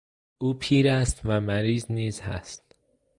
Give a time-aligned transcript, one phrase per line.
[0.37, 2.75] او پیر است و مریض نیز هست.